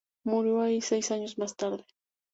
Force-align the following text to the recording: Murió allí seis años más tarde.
Murió 0.23 0.61
allí 0.61 0.81
seis 0.81 1.11
años 1.11 1.37
más 1.37 1.55
tarde. 1.55 1.85